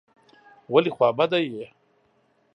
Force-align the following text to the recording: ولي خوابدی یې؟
ولي 0.73 0.91
خوابدی 0.95 1.41
یې؟ 1.53 1.65